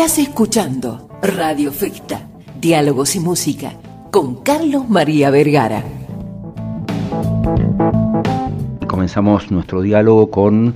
[0.00, 2.26] Estás escuchando Radio Ficta,
[2.58, 3.74] Diálogos y Música,
[4.10, 5.84] con Carlos María Vergara.
[8.86, 10.74] Comenzamos nuestro diálogo con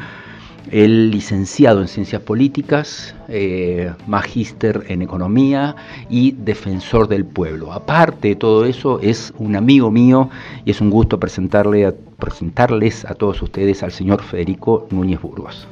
[0.70, 5.74] el licenciado en Ciencias Políticas, eh, magíster en Economía
[6.10, 7.72] y defensor del pueblo.
[7.72, 10.28] Aparte de todo eso, es un amigo mío
[10.66, 15.66] y es un gusto presentarle presentarles a todos ustedes al señor Federico Núñez Burgos.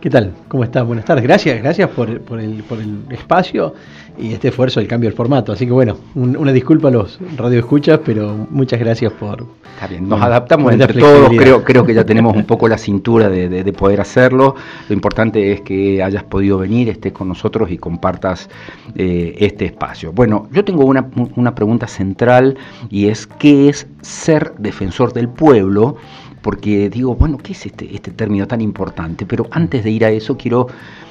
[0.00, 0.32] ¿Qué tal?
[0.48, 0.86] ¿Cómo estás?
[0.86, 1.24] Buenas tardes.
[1.24, 3.74] Gracias, gracias por, el, por el espacio
[4.18, 5.52] y este esfuerzo del cambio del formato.
[5.52, 9.46] Así que bueno, una disculpa a los radioescuchas, pero muchas gracias por...
[9.74, 13.28] Está bien, nos adaptamos entre todos, creo, creo que ya tenemos un poco la cintura
[13.28, 14.56] de, poder hacerlo.
[14.88, 18.48] Lo importante es que hayas podido venir, estés con nosotros y compartas
[18.96, 20.12] eh, este espacio.
[20.12, 22.56] Bueno, yo tengo una, una pregunta central
[22.90, 25.96] y es, ¿qué es ser defensor del pueblo?
[26.42, 29.26] Porque digo, bueno, ¿qué es este, este término tan importante?
[29.26, 30.68] Pero antes de ir a eso, quiero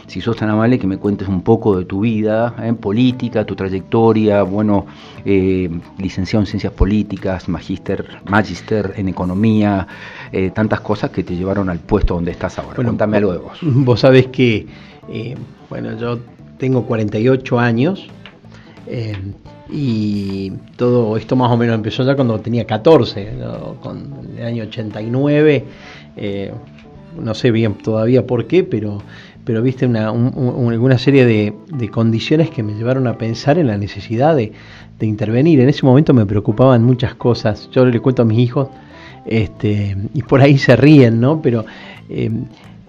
[0.07, 2.73] si sos tan amable, que me cuentes un poco de tu vida en ¿eh?
[2.73, 4.85] política, tu trayectoria, bueno,
[5.25, 9.85] eh, licenciado en ciencias políticas, magíster, magister en economía,
[10.31, 12.75] eh, tantas cosas que te llevaron al puesto donde estás ahora.
[12.75, 13.59] Cuéntame algo de vos.
[13.61, 14.65] Vos sabés que,
[15.69, 16.19] bueno, yo
[16.57, 18.09] tengo 48 años.
[19.69, 23.33] Y todo esto más o menos empezó ya cuando tenía 14,
[23.81, 25.65] con el año 89,
[27.19, 29.01] no sé bien todavía por qué, pero
[29.47, 34.35] pero viste una, una serie de, condiciones que me llevaron a pensar en la necesidad
[34.35, 34.51] de,
[34.99, 35.61] intervenir.
[35.61, 37.69] En ese momento me preocupaban muchas cosas.
[37.71, 38.67] Yo le cuento a mis hijos,
[39.25, 41.41] este, y por ahí se ríen, ¿no?
[41.41, 41.63] Pero
[42.09, 42.29] eh,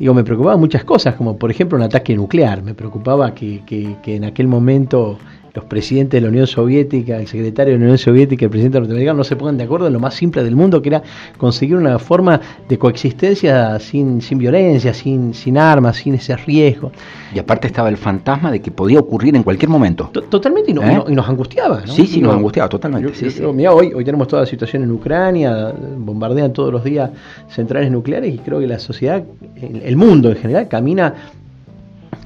[0.00, 2.60] digo, me preocupaban muchas cosas, como por ejemplo un ataque nuclear.
[2.60, 3.62] Me preocupaba que
[4.04, 5.16] en aquel momento
[5.58, 8.78] los presidentes de la Unión Soviética, el secretario de la Unión Soviética y el presidente
[8.78, 11.02] norteamericano no se pongan de acuerdo en lo más simple del mundo, que era
[11.36, 16.92] conseguir una forma de coexistencia sin, sin violencia, sin, sin armas, sin ese riesgo.
[17.34, 20.10] Y aparte estaba el fantasma de que podía ocurrir en cualquier momento.
[20.30, 21.04] Totalmente, ¿Eh?
[21.08, 21.84] y, nos angustiaba.
[21.86, 23.12] Sí, sí, nos, angustiaba totalmente.
[23.68, 27.10] hoy, hoy tenemos toda la situación en Ucrania, bombardean todos los días
[27.48, 29.24] centrales nucleares y creo que la sociedad,
[29.56, 31.14] el mundo en general, camina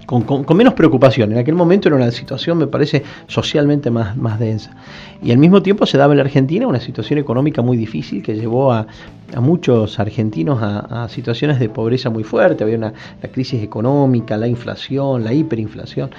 [0.07, 1.33] con, menos preocupación.
[1.33, 4.71] En aquel momento era una situación, me parece, socialmente más, densa.
[5.23, 8.35] Y al mismo tiempo se daba en la Argentina una situación económica muy difícil que
[8.35, 8.87] llevó a,
[9.41, 12.65] muchos argentinos a, situaciones de pobreza muy fuerte.
[12.65, 12.93] Había una
[13.23, 16.11] la crisis económica, la inflación, la hiperinflación.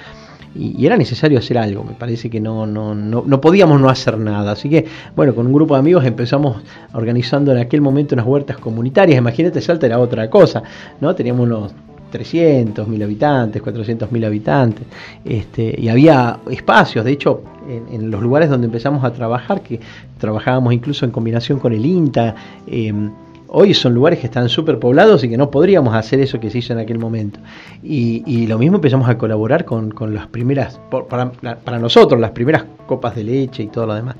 [0.56, 1.84] Y, era necesario hacer algo.
[1.84, 4.52] Me parece que no, no, no, no, podíamos no hacer nada.
[4.52, 6.62] Así que, bueno, con un grupo de amigos empezamos
[6.92, 9.18] organizando en aquel momento unas huertas comunitarias.
[9.18, 10.62] Imagínate, Salta era otra cosa,
[11.00, 11.14] ¿no?
[11.14, 11.74] Teníamos unos
[12.14, 14.86] 300 mil habitantes, 400 mil habitantes,
[15.24, 19.80] este, y había espacios, de hecho, en, los lugares donde empezamos a trabajar, que
[20.18, 22.36] trabajábamos incluso en combinación con el INTA,
[22.68, 23.10] em,
[23.56, 26.58] hoy son lugares que están súper poblados y que no podríamos hacer eso que se
[26.58, 27.38] hizo en aquel momento.
[27.82, 33.24] Y, lo mismo empezamos a colaborar con, las primeras, para, nosotros, las primeras copas de
[33.24, 34.16] leche y todo lo demás.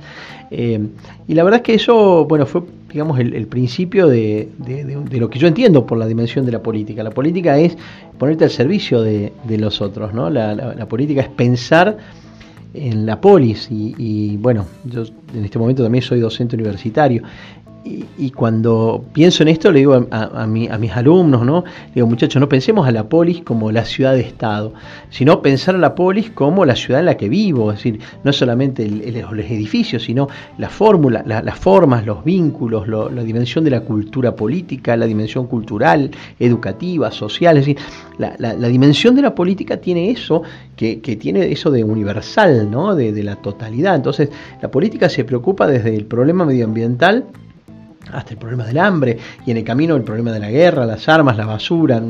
[0.50, 0.80] Eh,
[1.26, 4.48] y la verdad es que eso, bueno, fue, digamos, el, principio de,
[5.10, 7.02] lo que yo entiendo por la dimensión de la política.
[7.02, 7.76] La política es
[8.18, 10.30] ponerte al servicio de, los otros, ¿no?
[10.30, 11.96] La, política es pensar
[12.72, 17.22] en la polis y, y, bueno, yo en este momento también soy docente universitario
[17.84, 21.64] y, cuando pienso en esto, le digo a, mis alumnos, ¿no?
[21.88, 24.72] Le digo, muchachos, no pensemos a la polis como la ciudad de Estado,
[25.10, 28.32] sino pensar a la polis como la ciudad en la que vivo, es decir, no
[28.32, 34.34] solamente los edificios, sino la fórmula, las formas, los vínculos, la dimensión de la cultura
[34.34, 37.84] política, la dimensión cultural, educativa, social, es decir,
[38.16, 40.42] la, dimensión de la política tiene eso,
[40.74, 42.94] que, tiene eso de universal, ¿no?
[42.96, 43.94] de la totalidad.
[43.94, 44.30] Entonces,
[44.62, 47.26] la política se preocupa desde el problema medioambiental,
[48.14, 51.08] hasta el problema del hambre y en el camino el problema de la guerra, las
[51.08, 52.02] armas, la basura,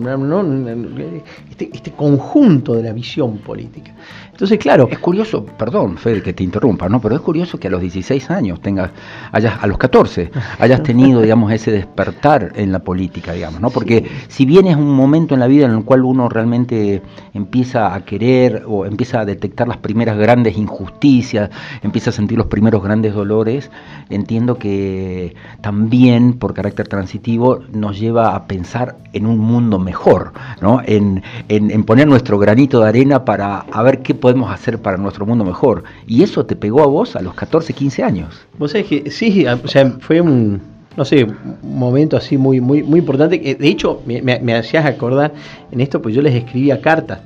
[1.51, 3.93] este, este, conjunto de la visión política.
[4.35, 4.89] Entonces, claro.
[4.91, 7.01] Es curioso, perdón, Fede, que te interrumpa, ¿no?
[7.01, 8.91] Pero es curioso que a los 16 años tengas,
[9.31, 13.71] hayas, a los 14, hayas tenido, digamos, ese despertar en la política, digamos, ¿no?
[13.71, 17.01] Porque si bien es un momento en la vida en el cual uno realmente
[17.33, 21.51] empieza a querer o empieza a detectar las primeras grandes injusticias,
[21.83, 23.71] empieza a sentir los primeros grandes dolores,
[24.11, 25.94] entiendo que también,
[26.39, 30.81] por carácter transitivo, nos lleva a pensar en un mundo mejor, ¿no?
[30.85, 34.97] En, en, en poner nuestro granito de arena para a ver qué podemos hacer para
[34.97, 35.85] nuestro mundo mejor.
[36.07, 38.47] Y eso te pegó a vos a los 14, 15 años.
[38.59, 40.61] Vos sabés que sí, o sea, fue un,
[40.97, 43.39] no sé, un momento así muy, muy, muy importante.
[43.39, 45.33] De hecho, me, hacías acordar
[45.71, 47.21] en esto, pues yo les escribía cartas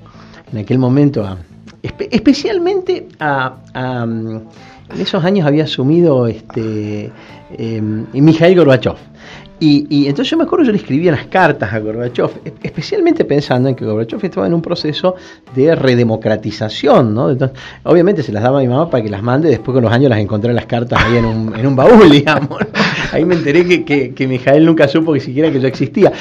[0.52, 1.36] en aquel momento,
[1.82, 3.56] especialmente a,
[4.94, 7.10] en esos años había asumido este,
[7.58, 8.94] eh, Mikhail Gorbachev.
[9.60, 12.30] Y, entonces yo me acuerdo, yo le escribía las cartas a Gorbachev,
[12.62, 15.16] especialmente pensando en que Gorbachev estaba en un proceso
[15.54, 17.36] de redemocratización, ¿no?
[17.82, 20.10] obviamente se las daba a mi mamá para que las mande, después con los años
[20.10, 22.60] las encontré en las cartas ahí en un, en un baúl, digamos.
[23.12, 26.12] Ahí me enteré que, que, que Mijael nunca supo que siquiera que yo existía.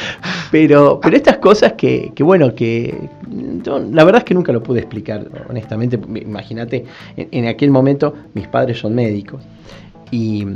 [0.49, 2.97] Pero, pero estas cosas que, que bueno, que
[3.91, 5.99] la verdad es que nunca lo pude explicar, honestamente.
[6.21, 6.85] Imagínate,
[7.15, 9.43] en, en aquel momento mis padres son médicos.
[10.09, 10.47] Y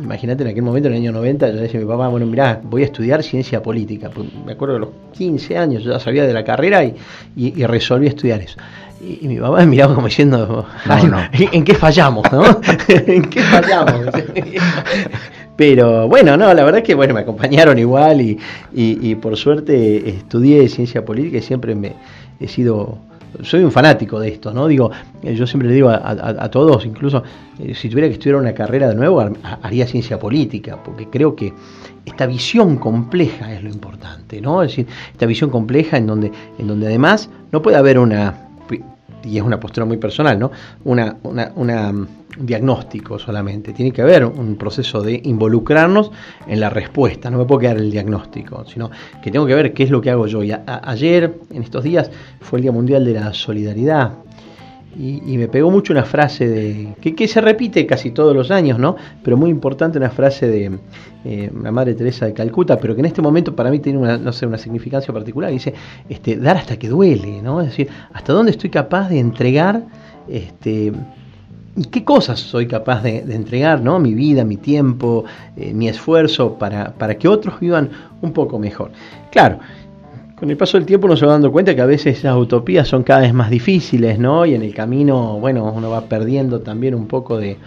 [0.00, 2.26] imagínate en aquel momento, en el año 90, yo le decía a mi papá, bueno,
[2.26, 4.10] mirá, voy a estudiar ciencia política.
[4.10, 6.94] Pues, me acuerdo de los 15 años, yo ya sabía de la carrera y,
[7.36, 8.58] y, resolví estudiar eso.
[9.00, 10.66] Y, mi papá me miraba como diciendo,
[11.52, 12.30] ¿en qué fallamos?
[12.32, 12.44] ¿no?
[12.88, 14.06] ¿En qué fallamos?
[15.56, 18.38] Pero bueno, no, la verdad es que bueno, me acompañaron igual y,
[18.72, 21.92] y por suerte estudié ciencia política y siempre me
[22.40, 22.98] he sido
[23.42, 24.66] soy un fanático de esto, ¿no?
[24.66, 24.90] Digo,
[25.22, 27.22] eh, yo siempre le digo a, todos, incluso
[27.58, 29.24] eh, si tuviera que estudiar una carrera de nuevo,
[29.62, 31.52] haría ciencia política, porque creo que
[32.04, 34.62] esta visión compleja es lo importante, ¿no?
[34.62, 38.41] Es decir, esta visión compleja en donde, en donde además no puede haber una
[39.24, 40.50] y es una postura muy personal, ¿no?
[40.84, 42.08] Una, un
[42.38, 43.72] diagnóstico solamente.
[43.72, 46.10] Tiene que haber un proceso de involucrarnos
[46.46, 47.30] en la respuesta.
[47.30, 48.90] No me puedo quedar el diagnóstico, sino
[49.22, 50.42] que tengo que ver qué es lo que hago yo.
[50.42, 52.10] Y ayer, en estos días,
[52.40, 54.12] fue el Día Mundial de la Solidaridad.
[54.94, 58.96] Y, me pegó mucho una frase de que, se repite casi todos los años, ¿no?
[59.22, 60.78] Pero muy importante una frase de
[61.24, 64.18] eh, la Madre Teresa de Calcuta, pero que en este momento para mí tiene una,
[64.18, 65.50] no sé, una significancia particular.
[65.50, 65.72] dice,
[66.10, 67.62] este, dar hasta que duele, ¿no?
[67.62, 69.82] Es decir, hasta dónde estoy capaz de entregar,
[70.28, 70.92] este,
[71.74, 73.98] y qué cosas soy capaz de, entregar, ¿no?
[73.98, 75.24] Mi vida, mi tiempo,
[75.56, 77.88] eh, mi esfuerzo para, para que otros vivan
[78.20, 78.90] un poco mejor.
[79.30, 79.58] Claro
[80.42, 82.88] con el paso del tiempo uno se va dando cuenta que a veces esas utopías
[82.88, 84.44] son cada vez más difíciles, ¿no?
[84.44, 87.58] Y en el camino, bueno, uno va perdiendo también un poco de,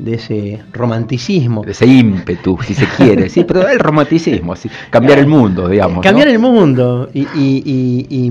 [0.00, 1.62] de ese romanticismo.
[1.62, 4.54] De ese ímpetu, si se quiere, sí, pero el romanticismo,
[4.90, 6.02] cambiar el mundo, digamos.
[6.02, 7.08] Cambiar el mundo.
[7.12, 8.30] Y, y,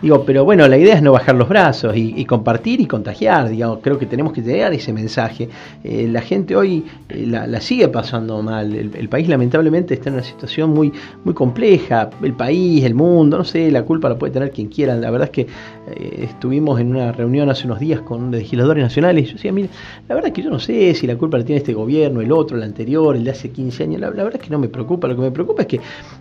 [0.00, 3.78] digo, pero bueno, la idea es no bajar los brazos y, compartir y contagiar, digamos,
[3.82, 5.48] creo que tenemos que llegar ese mensaje.
[5.84, 10.24] Eh, la gente hoy eh, la, sigue pasando mal, el, país lamentablemente está en una
[10.24, 10.92] situación muy,
[11.24, 14.94] muy compleja, el país, el mundo, no sé, la culpa la puede tener quien quiera,
[14.96, 15.46] la verdad es que
[15.88, 19.68] eh, estuvimos en una reunión hace unos días con legisladores nacionales y yo decía, mira,
[20.08, 22.30] la verdad es que yo no sé si la culpa la tiene este gobierno, el
[22.30, 24.00] otro, el anterior, el de hace 15 años.
[24.00, 25.08] La, verdad es que no me preocupa.
[25.08, 25.80] Lo que me preocupa es que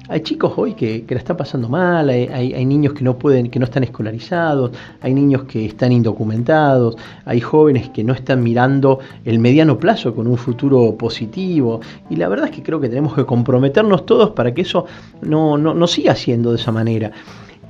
[0.10, 3.66] hay chicos hoy que, la están pasando mal, hay, niños que no pueden, que no
[3.66, 4.72] están escolarizados,
[5.02, 10.28] hay niños que están indocumentados, hay jóvenes que no están mirando el mediano plazo con
[10.28, 11.82] un futuro positivo.
[12.10, 14.86] Y la verdad es que creo que tenemos que comprometernos todos para que eso
[15.22, 17.12] no, no, siga siendo de esa manera.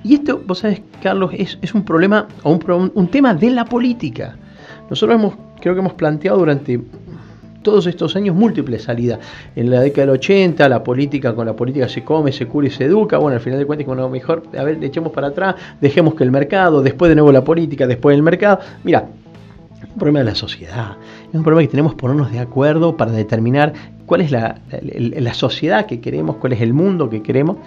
[0.04, 4.36] Y esto, vos sabés, Carlos, es, un problema o un, tema de la política.
[4.90, 6.80] Nosotros hemos, creo que hemos planteado durante
[7.62, 9.20] todos estos años múltiples salidas.
[9.56, 12.72] En la década del 80, la política con la política se come, se cura y
[12.72, 13.18] se educa.
[13.20, 16.24] Bueno, al final de cuentas, bueno, mejor, a ver, le echemos para atrás, dejemos que
[16.24, 18.60] el mercado, después de nuevo la política, después el mercado.
[18.84, 19.06] Mira,
[19.92, 20.98] un problema de la sociedad.
[21.30, 23.74] Es un problema que tenemos que ponernos de acuerdo para determinar
[24.06, 27.58] cuál es la, sociedad que queremos, cuál es el mundo que queremos.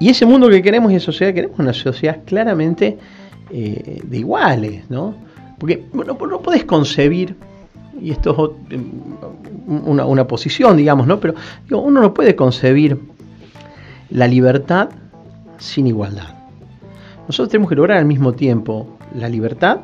[0.00, 2.98] Y ese mundo que queremos y esa sociedad que queremos es una sociedad claramente
[3.50, 5.14] eh, de iguales, ¿no?
[5.58, 7.36] Porque no, no podés concebir
[8.00, 8.80] y esto es
[9.66, 11.20] una, una posición, digamos, ¿no?
[11.20, 11.34] Pero
[11.70, 12.98] uno no puede concebir
[14.10, 14.88] la libertad
[15.58, 16.34] sin igualdad.
[17.26, 19.80] Nosotros tenemos que lograr al mismo tiempo la libertad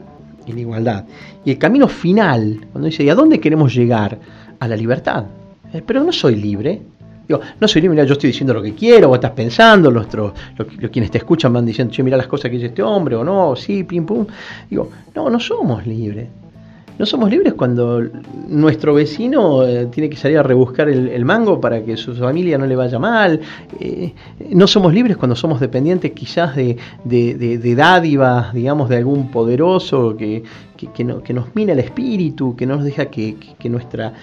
[0.47, 1.05] y la igualdad.
[1.45, 4.19] Y el camino final, cuando dice, ¿y a dónde queremos llegar?
[4.59, 5.27] A la libertad.
[5.73, 6.81] Eh, pero no soy libre.
[7.27, 10.33] Digo, no soy mira, yo estoy diciendo lo que quiero, vos estás pensando, los, los,
[10.91, 13.57] quienes te escuchan van diciendo, che, mira las cosas que dice este hombre, o no,
[13.57, 14.27] sí, pim, pum.
[14.71, 16.29] Digo, no, no somos libres.
[16.99, 18.03] No somos libres cuando
[18.49, 22.65] nuestro vecino eh, tiene que salir a rebuscar el, mango para que su familia no
[22.65, 23.39] le vaya mal.
[23.79, 24.15] Eh,
[24.51, 30.43] no somos libres cuando somos dependientes quizás de, de, dádivas, digamos, de algún poderoso que,
[30.77, 33.37] que, nos mina el espíritu, que no nos deja que,
[33.69, 34.15] nuestra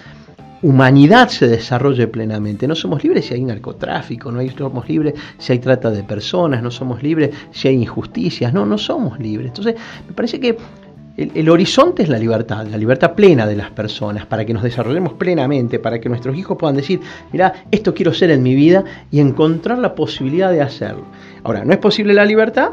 [0.64, 2.66] humanidad se desarrolle plenamente.
[2.66, 6.70] No somos libres si hay narcotráfico, no somos libres si hay trata de personas, no
[6.70, 9.48] somos libres si hay injusticias, no, no somos libres.
[9.48, 9.74] Entonces,
[10.08, 10.56] me parece que
[11.18, 15.12] el, horizonte es la libertad, la libertad plena de las personas, para que nos desarrollemos
[15.12, 19.20] plenamente, para que nuestros hijos puedan decir, mira, esto quiero ser en mi vida y
[19.20, 21.04] encontrar la posibilidad de hacerlo.
[21.42, 22.70] Ahora, no es posible la libertad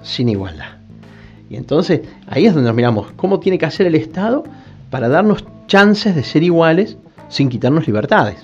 [0.00, 0.76] sin igualdad.
[1.50, 4.44] Y entonces ahí es donde nos miramos cómo tiene que hacer el Estado
[4.90, 6.98] para darnos chances de ser iguales
[7.32, 8.36] sin quitarnos libertades.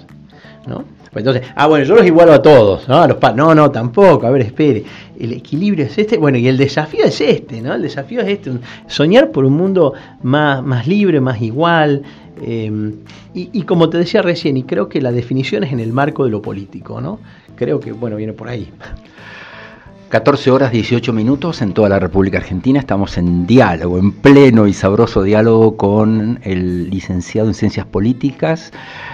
[0.67, 0.85] ¿no?
[1.13, 3.07] Pues entonces, ah, bueno, yo los igualo a todos, ¿no?
[3.07, 4.85] Los no, no, tampoco, a ver, espere.
[5.19, 7.75] El equilibrio es este, bueno, y el desafío es este, ¿no?
[7.75, 8.53] El desafío es este,
[8.87, 12.03] soñar por un mundo más, más libre, más igual.
[12.43, 12.71] Eh,
[13.35, 16.25] y, y, como te decía recién, y creo que la definición es en el marco
[16.25, 17.21] de lo político, ¿no?
[17.57, 18.69] Creo que, bueno, viene por ahí.
[20.09, 22.81] 14 horas 18 minutos en toda la República Argentina.
[22.81, 28.73] Estamos en diálogo, en pleno y sabroso diálogo con el licenciado en Ciencias Políticas,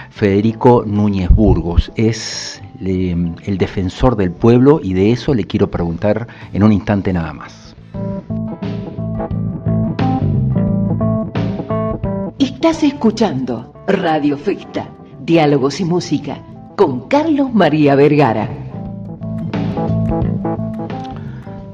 [0.09, 1.91] Federico Núñez Burgos.
[1.97, 7.33] Es el defensor del pueblo y de eso le quiero preguntar en un instante nada
[7.33, 7.75] más.
[12.39, 16.41] Estás escuchando Radio Festa, Diálogos y Música
[16.77, 18.64] con Carlos María Vergara.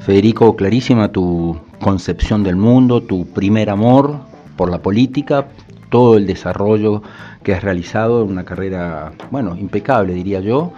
[0.05, 4.22] Federico, clarísima tu concepción del mundo, tu primer amor
[4.58, 5.50] por la política,
[5.91, 7.03] todo el desarrollo
[7.43, 10.74] que has realizado una carrera, bueno, impecable diría yo,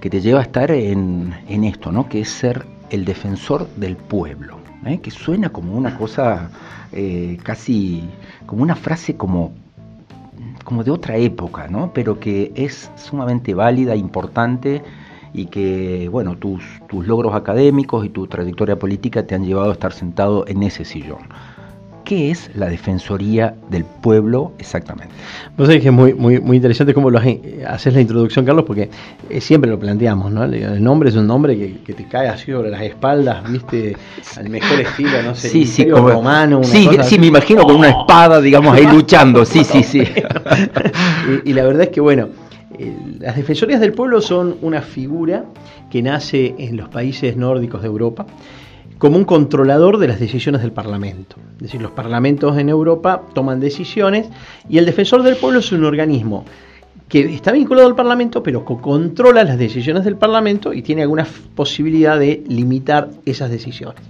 [0.00, 2.08] que te lleva a estar en, esto, ¿no?
[2.08, 5.00] Que es ser el defensor del pueblo, ¿eh?
[5.00, 6.50] que suena como una cosa
[6.92, 8.08] eh, casi,
[8.46, 9.52] como una frase como
[10.64, 11.92] como de otra época, ¿no?
[11.92, 14.82] Pero que es sumamente válida, importante
[15.34, 19.72] y que, bueno, tus, tus logros académicos y tu trayectoria política te han llevado a
[19.72, 21.20] estar sentado en ese sillón.
[22.04, 25.14] ¿Qué es la Defensoría del Pueblo exactamente?
[25.56, 27.20] Vos sabés que es muy, muy, muy interesante cómo lo
[27.66, 28.90] haces la introducción, Carlos, porque
[29.30, 30.42] eh, siempre lo planteamos, ¿no?
[30.44, 33.96] El nombre es un nombre que, te cae así sobre las espaldas, ¿viste?
[34.36, 36.58] Al mejor estilo, no sé, sí, sí, como, romano.
[36.58, 40.02] Una sí, sí, me imagino con una espada, digamos, ahí luchando, sí, sí, sí.
[41.44, 42.28] y la verdad es que, bueno,
[43.20, 45.44] las defensorías del pueblo son una figura
[45.90, 48.26] que nace en los países nórdicos de Europa
[48.98, 51.34] como un controlador de las decisiones del Parlamento.
[51.56, 54.28] Es decir, los parlamentos en Europa toman decisiones
[54.68, 56.44] y el defensor del pueblo es un organismo
[57.08, 61.26] que está vinculado al Parlamento, pero que controla las decisiones del Parlamento y tiene alguna
[61.54, 64.00] posibilidad de limitar esas decisiones.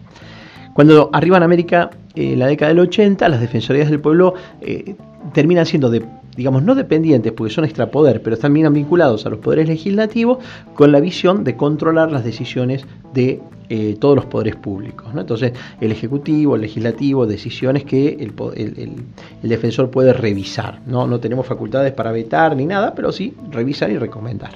[0.75, 4.95] Cuando arriba en América, en la década del 80, las defensorías del pueblo eh,
[5.33, 6.05] terminan siendo de
[6.37, 10.39] digamos, no dependientes, porque son extrapoder, pero están vinculados a los poderes legislativos,
[10.75, 15.07] con la visión de controlar las decisiones de eh, todos los poderes públicos.
[15.17, 20.81] Entonces, el Ejecutivo, el Legislativo, decisiones que el, defensor puede revisar.
[20.87, 21.07] ¿no?
[21.07, 24.53] no tenemos facultades para vetar ni nada, pero sí revisar y recomendar.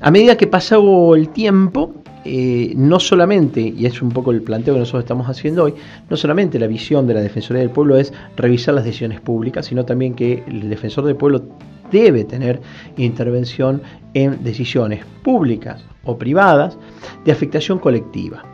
[0.00, 1.94] A medida que pasó el tiempo,
[2.26, 5.74] eh, no solamente, y es un poco el planteo que nosotros estamos haciendo hoy,
[6.10, 9.84] no solamente la visión de la Defensoría del Pueblo es revisar las decisiones públicas, sino
[9.84, 11.42] también que el defensor del pueblo
[11.90, 12.60] debe tener
[12.96, 13.82] intervención
[14.14, 16.76] en decisiones públicas o privadas
[17.24, 18.44] de afectación colectiva.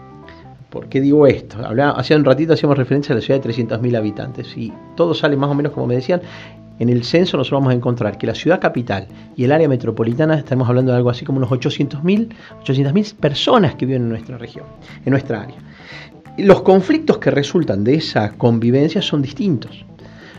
[0.70, 1.58] ¿Por qué digo esto?
[1.94, 5.50] hace un ratito hacíamos referencia a la ciudad de 300.000 habitantes y todo sale más
[5.50, 6.22] o menos como me decían
[6.78, 10.34] en el censo nosotros vamos a encontrar que la ciudad capital y el área metropolitana,
[10.38, 12.28] estamos hablando de algo así como unos 800.000
[12.60, 14.66] 800 personas que viven en nuestra región,
[15.04, 15.56] en nuestra área.
[16.38, 19.84] Los conflictos que resultan de esa convivencia son distintos.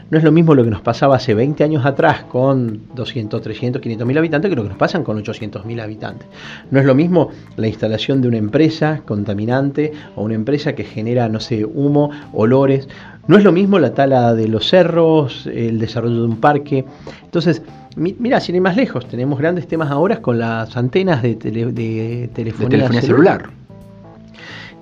[0.10, 3.82] No es lo mismo lo que nos pasaba hace 20 años atrás con 200, 300,
[3.82, 6.28] 500 mil habitantes que lo que nos pasan con 800 mil habitantes.
[6.70, 11.30] No es lo mismo la instalación de una empresa contaminante o una empresa que genera,
[11.30, 12.88] no sé, humo, olores
[13.28, 16.86] no es lo mismo la tala de los cerros, el desarrollo de un parque.
[17.24, 17.62] Entonces,
[17.96, 22.90] mira, sin ir más lejos, tenemos grandes temas ahora con las antenas de, de telefonía,
[23.02, 23.50] celular.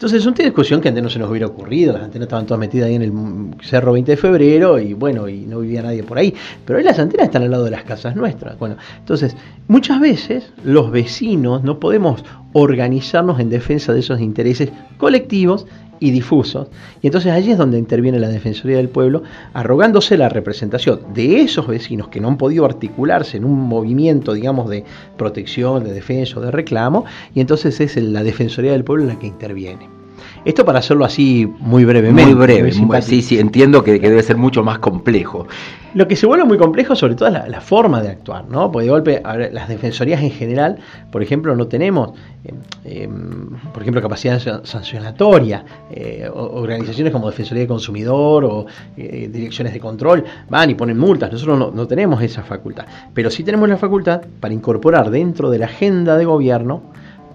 [0.01, 2.60] Entonces es una discusión que antes no se nos hubiera ocurrido, las antenas estaban todas
[2.60, 3.13] metidas ahí en el
[3.62, 6.33] cerro 20 de febrero y bueno, y no vivía nadie por ahí,
[6.65, 8.57] pero hoy las antenas están al lado de las casas nuestras.
[8.57, 15.67] Bueno, entonces muchas veces los vecinos no podemos organizarnos en defensa de esos intereses colectivos
[16.01, 16.67] y difusos.
[17.01, 21.67] Y entonces allí es donde interviene la Defensoría del Pueblo, arrogándose la representación de esos
[21.67, 24.84] vecinos que no han podido articularse en un movimiento, digamos, de
[25.15, 29.27] protección, de defensa o de reclamo, y entonces es la Defensoría del Pueblo la que
[29.27, 30.00] interviene.
[30.43, 32.33] Esto para hacerlo así muy brevemente.
[32.33, 32.71] Muy breve,
[33.01, 35.48] sí, sí, entiendo que, debe ser mucho más complejo.
[35.93, 38.71] Lo que se vuelve muy complejo sobre todo es la, forma de actuar, ¿no?
[38.71, 39.21] Porque de golpe,
[39.51, 40.77] las defensorías en general,
[41.12, 42.55] por ejemplo, no tenemos, em,
[42.86, 48.65] em, por ejemplo, capacidad sancionatoria, eh, organizaciones como Defensoría de Consumidor o
[48.98, 53.29] eh, direcciones de control van y ponen multas, nosotros no, no tenemos esa facultad, pero
[53.29, 56.81] sí tenemos la facultad para incorporar dentro de la agenda de gobierno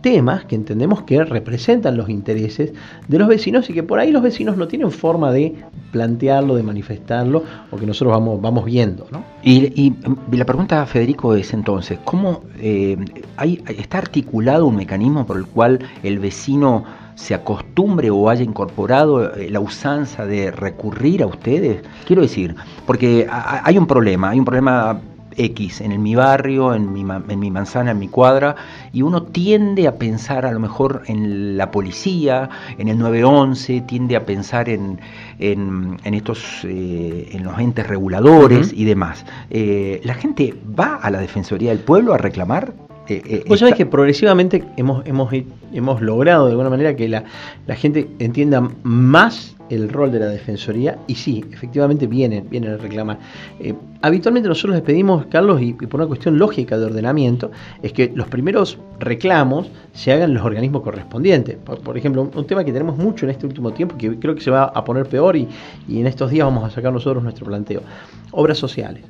[0.00, 2.72] temas que entendemos que representan los intereses
[3.08, 5.54] de los vecinos y que por ahí los vecinos no tienen forma de
[5.92, 9.06] plantearlo, de manifestarlo o que nosotros vamos, vamos viendo.
[9.10, 9.24] ¿no?
[9.42, 9.94] Y,
[10.30, 12.96] la pregunta, Federico, es entonces, ¿cómo eh,
[13.78, 16.84] está articulado un mecanismo por el cual el vecino
[17.14, 21.82] se acostumbre o haya incorporado eh, la usanza de recurrir a ustedes?
[22.06, 22.54] Quiero decir,
[22.86, 25.00] porque hay un problema, hay un problema
[25.36, 28.56] X, en mi barrio, en mi, en mi manzana, en mi cuadra,
[28.92, 34.16] y uno tiende a pensar a lo mejor en la policía, en el 911, tiende
[34.16, 35.00] a pensar en,
[35.38, 39.24] en, estos, eh, en los entes reguladores y demás.
[39.50, 42.85] Eh, ¿La gente va a la Defensoría del Pueblo a reclamar?
[43.08, 45.32] Eh, Vos sabés que progresivamente hemos, hemos,
[45.72, 47.24] hemos logrado de alguna manera que la,
[47.66, 52.76] la gente entienda más el rol de la Defensoría y sí, efectivamente vienen, vienen a
[52.76, 53.18] reclamar.
[53.60, 57.50] Eh, habitualmente nosotros les pedimos, Carlos, y, por una cuestión lógica de ordenamiento,
[57.82, 61.56] es que los primeros reclamos se hagan en los organismos correspondientes.
[61.56, 64.50] Por, ejemplo, un, tema que tenemos mucho en este último tiempo, que creo que se
[64.50, 65.48] va a poner peor y,
[65.88, 67.82] en estos días vamos a sacar nosotros nuestro planteo.
[68.32, 69.02] Obras sociales.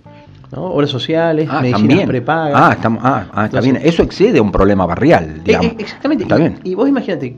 [0.54, 2.54] Obras sociales, ah, medicinas prepagas.
[2.54, 3.78] Ah, estamos, ah, ah está bien.
[3.82, 5.42] Eso excede a un problema barrial.
[5.44, 6.24] Eh, eh, exactamente.
[6.24, 6.58] Está bien.
[6.62, 7.36] Y vos imagínate,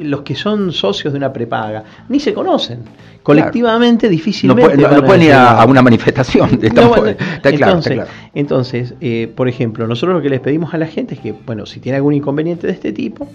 [0.00, 2.80] los que son socios de una prepaga ni se conocen.
[3.22, 4.76] Colectivamente difícilmente.
[4.76, 6.58] No, pueden ir a, una manifestación.
[6.62, 7.80] está, claro,
[8.34, 11.66] entonces, eh, por ejemplo, nosotros lo que les pedimos a la gente es que, bueno,
[11.66, 13.28] si tiene algún inconveniente de este tipo,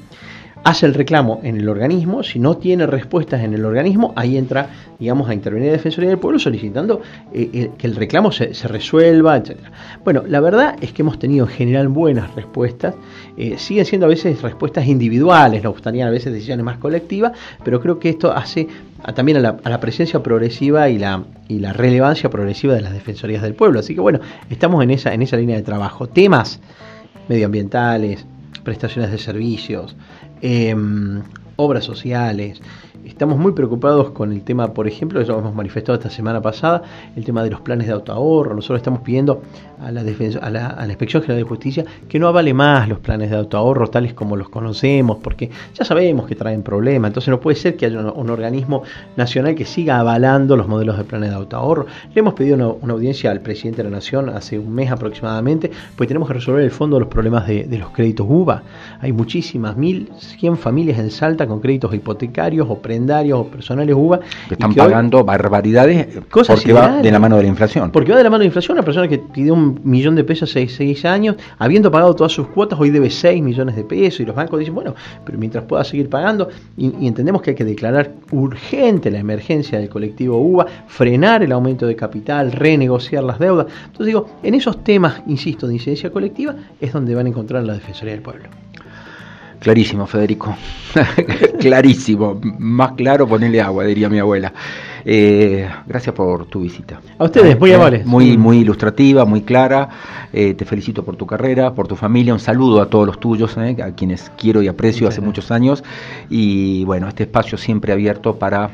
[0.65, 4.67] hace el reclamo en el organismo, si no tiene respuestas en el organismo, ahí entra,
[4.97, 9.37] digamos, a intervenir la Defensoría del Pueblo solicitando eh, eh, que el reclamo se, resuelva,
[9.37, 9.59] etc.
[10.03, 12.95] Bueno, la verdad es que hemos tenido en general buenas respuestas,
[13.37, 17.79] eh, siguen siendo a veces respuestas individuales, nos gustaría a veces decisiones más colectivas, pero
[17.79, 18.67] creo que esto hace
[19.13, 23.53] también a la, presencia progresiva y la, y la relevancia progresiva de las Defensorías del
[23.53, 23.81] Pueblo.
[23.81, 24.19] Así que bueno,
[24.49, 26.07] estamos en esa, en esa línea de trabajo.
[26.07, 26.59] Temas
[27.27, 28.25] medioambientales,
[28.63, 29.95] prestaciones de servicios,
[30.41, 31.21] Em,
[31.57, 32.61] obras sociales,
[33.05, 36.81] Estamos muy preocupados con el tema, por ejemplo, eso lo hemos manifestado esta semana pasada,
[37.15, 38.55] el tema de los planes de autoahorro.
[38.55, 39.43] Nosotros estamos pidiendo
[39.81, 43.37] a la, a la, Inspección General de Justicia que no avale más los planes de
[43.37, 47.09] autoahorro tales como los conocemos, porque ya sabemos que traen problemas.
[47.09, 48.83] Entonces no puede ser que haya un, organismo
[49.15, 51.85] nacional que siga avalando los modelos de planes de autoahorro.
[52.13, 56.07] Le hemos pedido una, audiencia al presidente de la Nación hace un mes aproximadamente, pues
[56.07, 58.63] tenemos que resolver el fondo de los problemas de, los créditos UBA.
[59.01, 62.95] Hay muchísimas, mil, cien familias en Salta con créditos hipotecarios o pre
[63.33, 64.19] o personales UBA.
[64.47, 67.91] Que están pagando barbaridades cosas porque va de la mano de la inflación.
[67.91, 68.77] Porque va de la mano de la inflación.
[68.77, 72.47] Una persona que pidió un millón de pesos hace seis años, habiendo pagado todas sus
[72.47, 75.83] cuotas, hoy debe 6 millones de pesos y los bancos dicen, bueno, pero mientras pueda
[75.83, 81.43] seguir pagando, y, entendemos que hay que declarar urgente la emergencia del colectivo UBA, frenar
[81.43, 83.67] el aumento de capital, renegociar las deudas.
[83.85, 87.73] Entonces digo, en esos temas, insisto, de incidencia colectiva, es donde van a encontrar la
[87.73, 88.45] Defensoría del Pueblo.
[89.59, 90.55] Clarísimo, Federico.
[91.59, 92.39] Clarísimo.
[92.59, 94.53] Más claro, ponerle agua, diría mi abuela.
[95.07, 96.99] Eh, gracias por tu visita.
[97.19, 98.05] A ustedes, muy amables.
[98.05, 99.87] Muy, muy ilustrativa, muy clara.
[100.33, 102.33] Eh, te felicito por tu carrera, por tu familia.
[102.33, 105.83] Un saludo a todos los tuyos, eh, a quienes quiero y aprecio hace muchos años.
[106.29, 108.71] Y bueno, este espacio siempre abierto para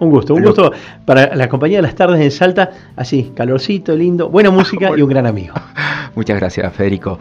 [0.00, 0.72] un gusto, un gusto
[1.06, 5.08] para la compañía de las tardes en Salta, así, calorcito, lindo, buena música y un
[5.08, 5.54] gran amigo.
[6.14, 7.18] Muchas gracias, Federico.